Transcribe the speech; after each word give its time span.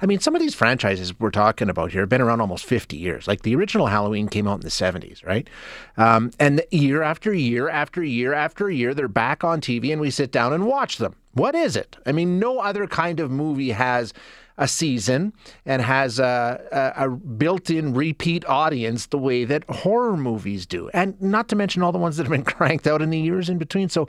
I 0.00 0.06
mean, 0.06 0.20
some 0.20 0.36
of 0.36 0.40
these 0.40 0.54
franchises 0.54 1.18
we're 1.18 1.32
talking 1.32 1.68
about 1.68 1.90
here 1.90 2.02
have 2.02 2.08
been 2.08 2.20
around 2.20 2.40
almost 2.40 2.64
50 2.66 2.96
years. 2.96 3.26
Like 3.26 3.42
the 3.42 3.56
original 3.56 3.88
Halloween 3.88 4.28
came 4.28 4.46
out 4.46 4.54
in 4.54 4.60
the 4.60 4.68
70s, 4.68 5.26
right? 5.26 5.48
Um, 5.96 6.30
and 6.38 6.62
year 6.70 7.02
after 7.02 7.34
year 7.34 7.68
after 7.68 8.04
year 8.04 8.32
after 8.32 8.70
year, 8.70 8.94
they're 8.94 9.08
back 9.08 9.42
on 9.42 9.60
TV 9.60 9.90
and 9.90 10.00
we 10.00 10.10
sit 10.10 10.30
down 10.30 10.52
and 10.52 10.66
watch 10.66 10.98
them. 10.98 11.16
What 11.32 11.56
is 11.56 11.74
it? 11.74 11.96
I 12.06 12.12
mean, 12.12 12.38
no 12.38 12.60
other 12.60 12.86
kind 12.86 13.18
of 13.18 13.32
movie 13.32 13.70
has 13.70 14.14
a 14.56 14.68
season 14.68 15.32
and 15.66 15.82
has 15.82 16.20
a, 16.20 16.94
a, 16.96 17.06
a 17.06 17.10
built 17.10 17.68
in 17.68 17.92
repeat 17.92 18.44
audience 18.44 19.06
the 19.06 19.18
way 19.18 19.44
that 19.46 19.64
horror 19.68 20.16
movies 20.16 20.64
do. 20.64 20.88
And 20.90 21.20
not 21.20 21.48
to 21.48 21.56
mention 21.56 21.82
all 21.82 21.90
the 21.90 21.98
ones 21.98 22.18
that 22.18 22.24
have 22.24 22.30
been 22.30 22.44
cranked 22.56 22.86
out 22.86 23.02
in 23.02 23.10
the 23.10 23.18
years 23.18 23.48
in 23.48 23.58
between. 23.58 23.88
So, 23.88 24.08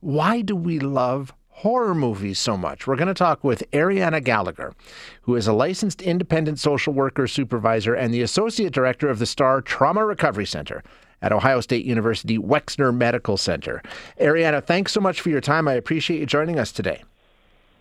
why 0.00 0.42
do 0.42 0.54
we 0.54 0.78
love 0.78 1.32
horror 1.58 1.94
movies 1.94 2.38
so 2.38 2.56
much. 2.56 2.86
We're 2.86 2.94
going 2.94 3.08
to 3.08 3.14
talk 3.14 3.42
with 3.42 3.68
Ariana 3.72 4.22
Gallagher, 4.22 4.74
who 5.22 5.34
is 5.34 5.48
a 5.48 5.52
licensed 5.52 6.00
independent 6.00 6.60
social 6.60 6.92
worker 6.92 7.26
supervisor 7.26 7.94
and 7.94 8.14
the 8.14 8.22
associate 8.22 8.72
director 8.72 9.08
of 9.08 9.18
the 9.18 9.26
STAR 9.26 9.60
Trauma 9.60 10.04
Recovery 10.04 10.46
Center 10.46 10.84
at 11.20 11.32
Ohio 11.32 11.60
State 11.60 11.84
University 11.84 12.38
Wexner 12.38 12.94
Medical 12.94 13.36
Center. 13.36 13.82
Ariana, 14.20 14.64
thanks 14.64 14.92
so 14.92 15.00
much 15.00 15.20
for 15.20 15.30
your 15.30 15.40
time. 15.40 15.66
I 15.66 15.72
appreciate 15.72 16.20
you 16.20 16.26
joining 16.26 16.60
us 16.60 16.70
today. 16.70 17.02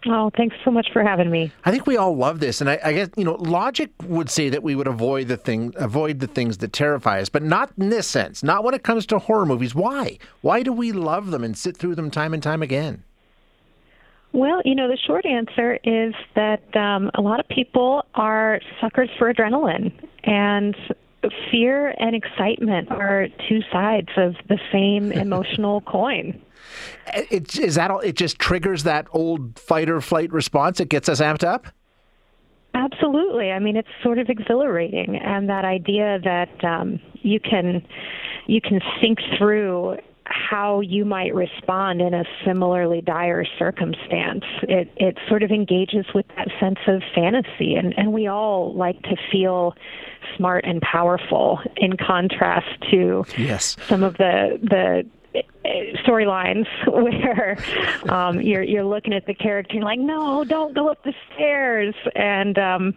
Oh, 0.08 0.32
thanks 0.36 0.56
so 0.66 0.72
much 0.72 0.88
for 0.92 1.04
having 1.04 1.30
me. 1.30 1.52
I 1.64 1.70
think 1.70 1.86
we 1.86 1.98
all 1.98 2.16
love 2.16 2.40
this, 2.40 2.62
and 2.62 2.70
I, 2.70 2.80
I, 2.84 2.94
guess 2.94 3.10
you 3.16 3.24
know, 3.24 3.36
logic 3.36 3.92
would 4.04 4.30
say 4.30 4.50
that 4.50 4.64
we 4.64 4.76
would 4.76 4.88
avoid 4.88 5.28
the 5.28 5.38
thing, 5.38 5.74
avoid 5.76 6.20
the 6.20 6.28
things 6.28 6.58
that 6.60 6.74
terrify 6.74 7.20
us, 7.20 7.30
but 7.30 7.44
not 7.44 7.72
in 7.78 7.90
this 7.90 8.08
sense. 8.08 8.42
Not 8.42 8.64
when 8.64 8.74
it 8.74 8.84
comes 8.84 9.06
to 9.08 9.20
horror 9.20 9.46
movies. 9.46 9.76
Why? 9.76 10.18
Why 10.42 10.64
do 10.64 10.72
we 10.74 10.92
love 10.92 11.30
them 11.30 11.44
and 11.44 11.56
sit 11.56 11.78
through 11.78 11.96
them 11.96 12.10
time 12.10 12.34
and 12.34 12.42
time 12.42 12.64
again? 12.64 13.04
Well, 14.34 14.62
you 14.66 14.76
know, 14.76 14.88
the 14.88 14.98
short 14.98 15.26
answer 15.26 15.80
is 15.84 16.14
that 16.36 16.76
um, 16.76 17.10
a 17.16 17.22
lot 17.22 17.40
of 17.40 17.48
people 17.48 18.06
are 18.14 18.60
suckers 18.82 19.10
for 19.18 19.34
adrenaline, 19.34 19.92
and 20.24 20.76
fear 21.52 21.96
and 21.98 22.16
excitement 22.16 22.92
are 22.92 23.28
two 23.50 23.62
sides 23.72 24.10
of 24.18 24.36
the 24.48 24.60
same 24.72 25.12
emotional 25.24 25.82
coin. 25.82 26.42
It, 27.14 27.58
is 27.58 27.76
that 27.76 27.90
all? 27.90 28.00
It 28.00 28.16
just 28.16 28.40
triggers 28.40 28.84
that 28.84 29.08
old 29.12 29.58
fight 29.58 29.90
or 29.90 30.02
flight 30.02 30.32
response. 30.32 30.80
It 30.80 30.90
gets 30.90 31.08
us 31.08 31.22
amped 31.22 31.44
up. 31.44 31.68
Absolutely. 32.74 33.52
I 33.52 33.60
mean, 33.60 33.76
it's 33.76 33.88
sort 34.04 34.20
of 34.20 34.30
exhilarating, 34.30 35.18
and 35.18 35.50
that 35.50 35.66
idea 35.66 36.20
that 36.24 36.64
um, 36.64 37.00
you 37.22 37.40
can 37.40 37.86
you 38.46 38.62
can 38.62 38.82
think 39.02 39.20
through 39.38 39.98
how 40.30 40.82
you 40.82 41.06
might 41.06 41.34
respond 41.34 42.02
in 42.02 42.14
a 42.14 42.24
similarly 42.46 43.02
dire 43.02 43.46
circumstance. 43.58 44.44
It 44.64 44.92
it 44.98 45.18
sort 45.28 45.44
of 45.44 45.52
engages 45.52 46.06
with 46.14 46.26
that 46.36 46.50
sense 46.60 46.80
of 46.88 47.02
fantasy 47.14 47.76
and, 47.76 47.94
and 47.98 48.14
we 48.14 48.28
all 48.28 48.74
like 48.74 49.02
to 49.04 49.16
feel 49.32 49.76
smart 50.36 50.66
and 50.66 50.82
powerful 50.82 51.60
in 51.78 51.96
contrast 51.98 52.68
to 52.92 53.26
yes. 53.38 53.78
some 53.88 54.04
of 54.04 54.18
the 54.18 54.60
the 54.62 55.06
storylines 56.06 56.68
where 56.88 57.58
um, 58.12 58.42
you're 58.42 58.64
you're 58.64 58.86
looking 58.86 59.14
at 59.14 59.26
the 59.26 59.34
character 59.34 59.76
and 59.76 59.84
like, 59.84 60.00
no, 60.00 60.44
don't 60.44 60.74
go 60.74 60.90
up 60.90 61.04
the 61.04 61.14
stairs, 61.34 61.96
and 62.16 62.58
um, 62.58 62.94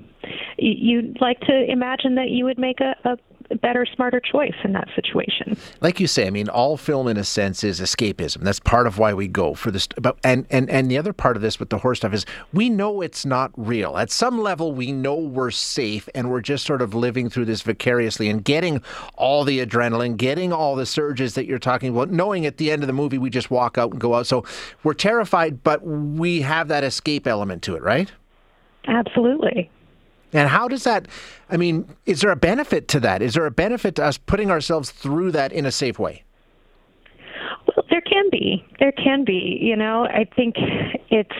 you'd 0.58 1.20
like 1.20 1.40
to 1.40 1.70
imagine 1.70 2.14
that 2.16 2.30
you 2.30 2.44
would 2.44 2.58
make 2.58 2.80
a, 2.80 2.94
a 3.04 3.16
better, 3.56 3.86
smarter 3.86 4.20
choice 4.20 4.54
in 4.64 4.72
that 4.72 4.88
situation. 4.94 5.56
Like 5.80 6.00
you 6.00 6.06
say, 6.06 6.26
I 6.26 6.30
mean, 6.30 6.48
all 6.48 6.76
film 6.76 7.08
in 7.08 7.16
a 7.16 7.24
sense 7.24 7.64
is 7.64 7.80
escapism. 7.80 8.38
That's 8.38 8.60
part 8.60 8.86
of 8.86 8.98
why 8.98 9.14
we 9.14 9.28
go 9.28 9.54
for 9.54 9.70
this. 9.70 9.86
But 9.88 10.18
and 10.24 10.46
and 10.50 10.70
and 10.70 10.90
the 10.90 10.98
other 10.98 11.12
part 11.12 11.36
of 11.36 11.42
this 11.42 11.58
with 11.58 11.70
the 11.70 11.78
horror 11.78 11.94
stuff 11.94 12.14
is 12.14 12.26
we 12.52 12.68
know 12.68 13.00
it's 13.00 13.26
not 13.26 13.52
real. 13.56 13.96
At 13.96 14.10
some 14.10 14.38
level, 14.40 14.72
we 14.72 14.92
know 14.92 15.16
we're 15.16 15.50
safe, 15.50 16.08
and 16.14 16.30
we're 16.30 16.40
just 16.40 16.64
sort 16.64 16.82
of 16.82 16.94
living 16.94 17.28
through 17.28 17.46
this 17.46 17.62
vicariously 17.62 18.28
and 18.28 18.44
getting 18.44 18.82
all 19.14 19.44
the 19.44 19.64
adrenaline, 19.64 20.16
getting 20.16 20.52
all 20.52 20.76
the 20.76 20.86
surges 20.86 21.34
that 21.34 21.46
you're 21.46 21.58
talking 21.58 21.90
about, 21.90 22.10
knowing 22.10 22.46
at 22.46 22.56
the 22.56 22.70
end 22.70 22.82
of 22.82 22.86
the 22.86 22.92
movie 22.92 23.18
we 23.18 23.30
just 23.30 23.50
walk 23.50 23.78
out 23.78 23.92
and 23.92 24.00
go 24.00 24.14
out. 24.14 24.26
So 24.26 24.44
we're 24.82 24.94
terrified, 24.94 25.62
but 25.62 25.82
we 25.84 26.42
have 26.42 26.68
that 26.68 26.84
escape 26.84 27.26
element 27.26 27.62
to 27.62 27.74
it, 27.74 27.82
right? 27.82 28.10
Absolutely. 28.86 29.70
And 30.32 30.48
how 30.48 30.68
does 30.68 30.84
that, 30.84 31.08
I 31.48 31.56
mean, 31.56 31.88
is 32.06 32.20
there 32.20 32.30
a 32.30 32.36
benefit 32.36 32.88
to 32.88 33.00
that? 33.00 33.22
Is 33.22 33.34
there 33.34 33.46
a 33.46 33.50
benefit 33.50 33.96
to 33.96 34.04
us 34.04 34.16
putting 34.16 34.50
ourselves 34.50 34.90
through 34.90 35.32
that 35.32 35.52
in 35.52 35.66
a 35.66 35.72
safe 35.72 35.98
way? 35.98 36.22
Well, 37.66 37.84
there 37.90 38.00
can 38.00 38.30
be. 38.30 38.64
There 38.78 38.92
can 38.92 39.24
be. 39.24 39.58
You 39.60 39.76
know, 39.76 40.04
I 40.04 40.24
think 40.36 40.56
it's 41.10 41.36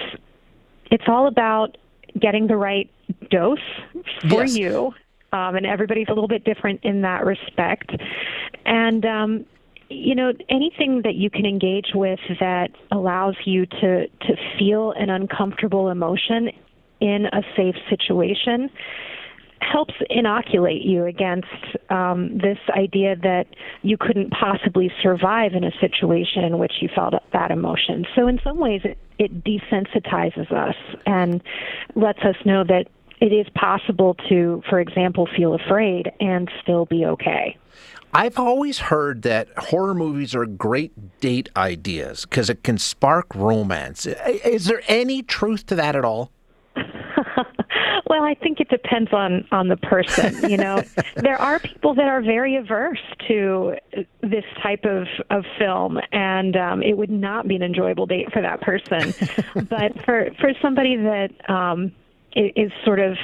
it's 0.90 1.04
all 1.06 1.26
about 1.26 1.76
getting 2.18 2.48
the 2.48 2.56
right 2.56 2.90
dose 3.30 3.58
for 4.28 4.44
yes. 4.44 4.56
you, 4.56 4.92
um, 5.32 5.54
and 5.56 5.64
everybody's 5.64 6.08
a 6.08 6.12
little 6.12 6.28
bit 6.28 6.44
different 6.44 6.80
in 6.82 7.02
that 7.02 7.24
respect. 7.24 7.92
And 8.66 9.04
um, 9.04 9.46
you 9.88 10.14
know, 10.14 10.32
anything 10.48 11.02
that 11.04 11.14
you 11.14 11.30
can 11.30 11.46
engage 11.46 11.92
with 11.94 12.20
that 12.38 12.70
allows 12.90 13.36
you 13.44 13.66
to 13.66 14.06
to 14.06 14.36
feel 14.58 14.92
an 14.92 15.10
uncomfortable 15.10 15.88
emotion 15.88 16.50
in 17.00 17.26
a 17.26 17.42
safe 17.56 17.76
situation 17.88 18.70
helps 19.60 19.94
inoculate 20.08 20.82
you 20.82 21.04
against 21.04 21.46
um, 21.90 22.38
this 22.38 22.58
idea 22.70 23.14
that 23.16 23.44
you 23.82 23.96
couldn't 23.98 24.30
possibly 24.30 24.90
survive 25.02 25.52
in 25.52 25.64
a 25.64 25.70
situation 25.80 26.44
in 26.44 26.58
which 26.58 26.72
you 26.80 26.88
felt 26.94 27.14
that 27.32 27.50
emotion. 27.50 28.06
So, 28.16 28.26
in 28.26 28.40
some 28.42 28.58
ways, 28.58 28.80
it, 28.84 28.98
it 29.18 29.44
desensitizes 29.44 30.50
us 30.50 30.76
and 31.06 31.42
lets 31.94 32.20
us 32.20 32.36
know 32.44 32.64
that 32.64 32.86
it 33.20 33.32
is 33.32 33.46
possible 33.54 34.14
to, 34.30 34.62
for 34.68 34.80
example, 34.80 35.28
feel 35.36 35.54
afraid 35.54 36.10
and 36.20 36.50
still 36.62 36.86
be 36.86 37.04
okay. 37.04 37.56
I've 38.12 38.38
always 38.38 38.78
heard 38.78 39.22
that 39.22 39.48
horror 39.56 39.94
movies 39.94 40.34
are 40.34 40.46
great 40.46 41.20
date 41.20 41.48
ideas 41.56 42.24
because 42.24 42.50
it 42.50 42.64
can 42.64 42.78
spark 42.78 43.32
romance. 43.34 44.06
Is 44.06 44.64
there 44.64 44.82
any 44.88 45.22
truth 45.22 45.66
to 45.66 45.74
that 45.76 45.94
at 45.94 46.04
all? 46.04 46.32
Well, 48.10 48.24
I 48.24 48.34
think 48.34 48.58
it 48.58 48.68
depends 48.68 49.12
on 49.12 49.46
on 49.52 49.68
the 49.68 49.76
person. 49.76 50.50
You 50.50 50.56
know, 50.56 50.82
there 51.14 51.40
are 51.40 51.60
people 51.60 51.94
that 51.94 52.06
are 52.06 52.20
very 52.20 52.56
averse 52.56 52.98
to 53.28 53.76
this 54.20 54.44
type 54.60 54.84
of 54.84 55.06
of 55.30 55.44
film, 55.56 56.00
and 56.10 56.56
um, 56.56 56.82
it 56.82 56.98
would 56.98 57.08
not 57.08 57.46
be 57.46 57.54
an 57.54 57.62
enjoyable 57.62 58.06
date 58.06 58.32
for 58.32 58.42
that 58.42 58.62
person. 58.62 59.14
but 59.68 60.04
for 60.04 60.30
for 60.40 60.50
somebody 60.60 60.96
that 60.96 61.30
um, 61.48 61.92
is 62.34 62.72
sort 62.84 62.98
of 62.98 63.16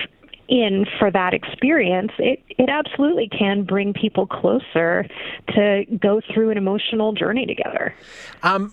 in 0.49 0.87
for 1.01 1.11
that 1.11 1.35
experience, 1.35 2.13
it, 2.21 2.41
it 2.51 2.69
absolutely 2.69 3.29
can 3.29 3.65
bring 3.65 3.93
people 3.93 4.25
closer 4.25 5.05
to 5.49 5.85
go 6.01 6.21
through 6.33 6.51
an 6.51 6.57
emotional 6.57 7.13
journey 7.13 7.45
together. 7.45 7.93
Um, 8.45 8.71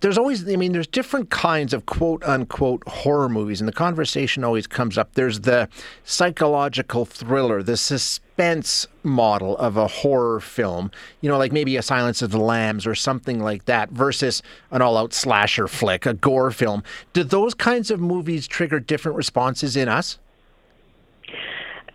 there's 0.00 0.18
always, 0.18 0.48
I 0.48 0.56
mean, 0.56 0.72
there's 0.72 0.86
different 0.86 1.30
kinds 1.30 1.72
of 1.72 1.86
quote 1.86 2.22
unquote 2.24 2.82
horror 2.86 3.28
movies, 3.28 3.60
and 3.60 3.68
the 3.68 3.72
conversation 3.72 4.44
always 4.44 4.66
comes 4.66 4.98
up. 4.98 5.14
There's 5.14 5.40
the 5.40 5.68
psychological 6.04 7.04
thriller, 7.04 7.62
the 7.62 7.76
suspense 7.76 8.86
model 9.02 9.56
of 9.58 9.76
a 9.76 9.86
horror 9.86 10.40
film, 10.40 10.90
you 11.20 11.28
know, 11.28 11.38
like 11.38 11.52
maybe 11.52 11.76
a 11.76 11.82
Silence 11.82 12.22
of 12.22 12.30
the 12.30 12.40
Lambs 12.40 12.86
or 12.86 12.94
something 12.94 13.40
like 13.40 13.64
that, 13.66 13.90
versus 13.90 14.42
an 14.70 14.82
all 14.82 14.96
out 14.96 15.12
slasher 15.12 15.68
flick, 15.68 16.06
a 16.06 16.14
gore 16.14 16.50
film. 16.50 16.82
Do 17.12 17.24
those 17.24 17.54
kinds 17.54 17.90
of 17.90 18.00
movies 18.00 18.46
trigger 18.46 18.80
different 18.80 19.16
responses 19.16 19.76
in 19.76 19.88
us? 19.88 20.18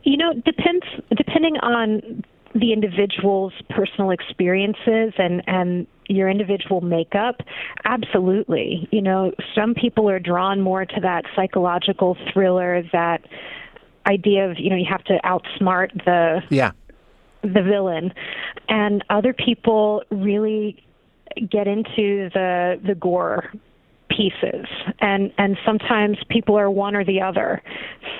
You 0.04 0.18
know, 0.18 0.34
depends 0.34 0.86
depending 1.16 1.58
on 1.58 2.24
the 2.56 2.74
individual's 2.74 3.54
personal 3.70 4.10
experiences 4.12 5.14
and 5.18 5.44
and 5.48 5.88
your 6.10 6.28
individual 6.28 6.82
makeup 6.82 7.42
absolutely. 7.86 8.88
You 8.92 9.02
know 9.02 9.32
some 9.56 9.74
people 9.74 10.10
are 10.10 10.20
drawn 10.20 10.60
more 10.62 10.86
to 10.86 11.00
that 11.02 11.24
psychological 11.36 12.18
thriller 12.34 12.84
that 12.92 13.22
idea 14.08 14.50
of 14.50 14.60
you 14.60 14.70
know 14.70 14.76
you 14.76 14.88
have 14.90 15.04
to 15.06 15.20
outsmart 15.24 15.94
the 16.06 16.42
yeah. 16.50 16.72
the 17.42 17.62
villain. 17.62 18.14
And 18.68 19.04
other 19.10 19.34
people 19.34 20.04
really 20.10 20.84
get 21.50 21.68
into 21.68 22.30
the 22.34 22.80
the 22.86 22.96
gore 22.96 23.52
pieces. 24.10 24.66
And 25.00 25.32
and 25.38 25.58
sometimes 25.66 26.18
people 26.30 26.58
are 26.58 26.70
one 26.70 26.96
or 26.96 27.06
the 27.06 27.22
other 27.22 27.62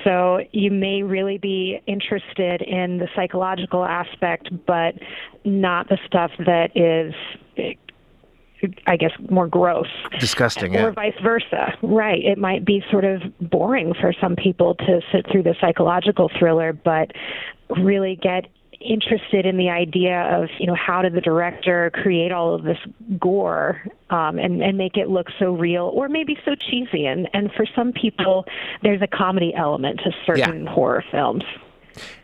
so 0.04 0.40
you 0.52 0.70
may 0.70 1.02
really 1.02 1.38
be 1.38 1.80
interested 1.86 2.62
in 2.62 2.98
the 2.98 3.08
psychological 3.14 3.84
aspect 3.84 4.48
but 4.66 4.94
not 5.44 5.88
the 5.88 5.98
stuff 6.06 6.30
that 6.38 6.70
is 6.76 7.14
I 8.86 8.96
guess 8.96 9.12
more 9.30 9.48
gross, 9.48 9.88
disgusting, 10.18 10.76
or 10.76 10.80
yeah. 10.80 10.90
vice 10.90 11.14
versa. 11.22 11.72
Right? 11.82 12.22
It 12.22 12.36
might 12.36 12.64
be 12.64 12.84
sort 12.90 13.04
of 13.04 13.22
boring 13.40 13.94
for 13.98 14.12
some 14.20 14.36
people 14.36 14.74
to 14.74 15.00
sit 15.10 15.26
through 15.30 15.44
the 15.44 15.54
psychological 15.60 16.30
thriller, 16.38 16.72
but 16.72 17.12
really 17.70 18.18
get 18.20 18.46
interested 18.80 19.44
in 19.44 19.58
the 19.58 19.68
idea 19.68 20.22
of 20.34 20.48
you 20.58 20.66
know 20.66 20.74
how 20.74 21.02
did 21.02 21.12
the 21.12 21.20
director 21.20 21.90
create 21.92 22.32
all 22.32 22.54
of 22.54 22.62
this 22.64 22.78
gore 23.18 23.82
um, 24.08 24.38
and 24.38 24.62
and 24.62 24.78
make 24.78 24.96
it 24.96 25.08
look 25.08 25.26
so 25.38 25.52
real 25.52 25.90
or 25.94 26.08
maybe 26.08 26.36
so 26.44 26.54
cheesy 26.54 27.04
and 27.04 27.28
and 27.34 27.52
for 27.52 27.66
some 27.74 27.92
people 27.92 28.44
there's 28.82 29.02
a 29.02 29.06
comedy 29.06 29.52
element 29.54 30.00
to 30.02 30.10
certain 30.24 30.64
yeah. 30.64 30.72
horror 30.72 31.04
films. 31.10 31.44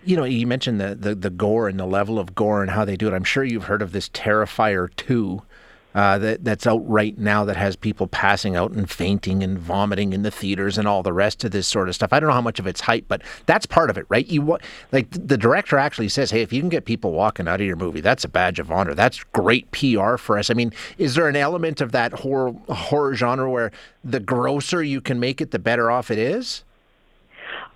You 0.04 0.16
know, 0.16 0.24
you 0.24 0.46
mentioned 0.46 0.80
the, 0.80 0.94
the 0.94 1.14
the 1.14 1.30
gore 1.30 1.68
and 1.68 1.78
the 1.78 1.86
level 1.86 2.18
of 2.18 2.34
gore 2.34 2.62
and 2.62 2.70
how 2.70 2.84
they 2.84 2.96
do 2.96 3.08
it. 3.08 3.12
I'm 3.12 3.24
sure 3.24 3.44
you've 3.44 3.64
heard 3.64 3.82
of 3.82 3.92
this 3.92 4.08
Terrifier 4.08 4.88
2 4.96 5.42
uh, 5.96 6.19
that 6.19 6.44
that's 6.44 6.66
out 6.66 6.87
right 6.87 7.16
now 7.16 7.43
that 7.46 7.56
has 7.56 7.75
people 7.75 8.06
passing 8.06 8.54
out 8.54 8.70
and 8.70 8.90
fainting 8.90 9.43
and 9.43 9.58
vomiting 9.58 10.12
in 10.12 10.20
the 10.20 10.31
theaters 10.31 10.76
and 10.76 10.87
all 10.87 11.02
the 11.02 11.12
rest 11.12 11.43
of 11.43 11.52
this 11.52 11.66
sort 11.66 11.88
of 11.88 11.94
stuff. 11.94 12.12
I 12.12 12.20
don't 12.20 12.28
know 12.28 12.34
how 12.34 12.43
much 12.43 12.58
of 12.58 12.66
it's 12.66 12.82
hype, 12.82 13.06
but 13.08 13.22
that's 13.46 13.64
part 13.64 13.88
of 13.88 13.96
it, 13.96 14.04
right? 14.10 14.26
You 14.26 14.58
like 14.93 15.10
the 15.10 15.38
director 15.38 15.78
actually 15.78 16.10
says, 16.10 16.31
"Hey, 16.31 16.43
if 16.43 16.52
you 16.52 16.60
can 16.60 16.69
get 16.69 16.84
people 16.84 17.12
walking 17.12 17.48
out 17.48 17.62
of 17.62 17.66
your 17.66 17.76
movie, 17.76 18.02
that's 18.02 18.25
a 18.25 18.28
badge 18.28 18.58
of 18.58 18.70
honor. 18.70 18.93
That's 18.93 19.25
great 19.32 19.70
PR 19.70 20.19
for 20.19 20.38
us." 20.38 20.50
I 20.50 20.54
mean, 20.54 20.70
is 20.98 21.14
there 21.14 21.28
an 21.28 21.37
element 21.37 21.81
of 21.81 21.93
that 21.93 22.12
horror 22.12 22.52
horror 22.69 23.14
genre 23.14 23.50
where 23.50 23.72
the 24.04 24.20
grosser 24.20 24.82
you 24.82 25.00
can 25.00 25.19
make 25.19 25.40
it, 25.40 25.50
the 25.50 25.58
better 25.58 25.90
off 25.90 26.10
it 26.10 26.19
is? 26.19 26.62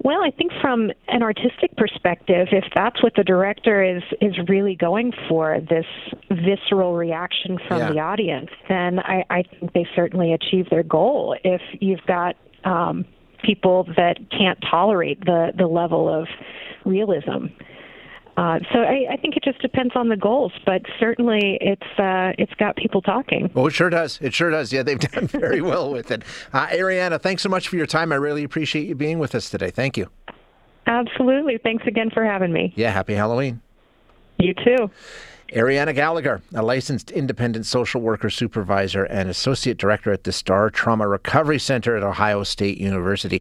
Well, 0.02 0.23
I 0.23 0.31
think 0.31 0.52
from 0.62 0.91
an 1.08 1.23
artistic 1.23 1.76
perspective, 1.76 2.49
if 2.52 2.64
that's 2.75 3.02
what 3.02 3.12
the 3.17 3.25
director 3.25 3.82
is 3.82 4.02
is 4.23 4.35
really 4.49 4.75
going 4.75 5.12
for, 5.29 5.61
this 5.61 5.85
visceral 6.31 6.94
reaction 6.94 7.58
from 7.69 7.79
yeah. 7.79 7.93
the 7.93 7.99
audience, 7.99 8.50
then 8.69 8.99
I, 9.00 9.25
I 9.29 9.43
think 9.43 9.75
they 9.75 9.87
certainly 9.94 10.32
achieve 10.32 10.70
their 10.70 10.82
goal. 10.82 11.37
If 11.44 11.61
you've 11.81 12.05
got 12.06 12.37
um, 12.64 13.05
people 13.44 13.87
that 13.97 14.19
can't 14.31 14.58
tolerate 14.70 15.25
the 15.25 15.52
the 15.56 15.67
level 15.67 16.08
of 16.08 16.29
realism. 16.85 17.47
Uh, 18.36 18.58
so 18.72 18.78
I, 18.78 19.06
I, 19.10 19.16
think 19.16 19.36
it 19.36 19.42
just 19.44 19.60
depends 19.60 19.94
on 19.96 20.08
the 20.08 20.16
goals, 20.16 20.52
but 20.64 20.82
certainly 20.98 21.58
it's 21.60 21.98
uh, 21.98 22.32
it's 22.38 22.54
got 22.54 22.76
people 22.76 23.02
talking. 23.02 23.50
Oh, 23.54 23.66
it 23.66 23.72
sure 23.72 23.90
does. 23.90 24.18
It 24.22 24.32
sure 24.32 24.50
does. 24.50 24.72
Yeah, 24.72 24.82
they've 24.82 24.98
done 25.12 25.26
very 25.26 25.60
well 25.60 25.90
with 25.90 26.10
it. 26.10 26.22
Uh, 26.52 26.68
Ariana, 26.68 27.20
thanks 27.20 27.42
so 27.42 27.48
much 27.48 27.68
for 27.68 27.76
your 27.76 27.86
time. 27.86 28.12
I 28.12 28.16
really 28.16 28.44
appreciate 28.44 28.86
you 28.86 28.94
being 28.94 29.18
with 29.18 29.34
us 29.34 29.50
today. 29.50 29.70
Thank 29.70 29.96
you. 29.96 30.08
Absolutely. 30.86 31.58
Thanks 31.58 31.86
again 31.86 32.10
for 32.10 32.24
having 32.24 32.52
me. 32.52 32.72
Yeah, 32.76 32.90
happy 32.90 33.14
Halloween. 33.14 33.60
You 34.38 34.54
too. 34.54 34.90
Ariana 35.52 35.94
Gallagher, 35.94 36.42
a 36.54 36.62
licensed 36.62 37.10
independent 37.10 37.66
social 37.66 38.00
worker 38.00 38.30
supervisor 38.30 39.04
and 39.04 39.28
associate 39.28 39.78
director 39.78 40.12
at 40.12 40.24
the 40.24 40.32
Star 40.32 40.70
Trauma 40.70 41.08
Recovery 41.08 41.58
Center 41.58 41.96
at 41.96 42.04
Ohio 42.04 42.44
State 42.44 42.78
University. 42.78 43.40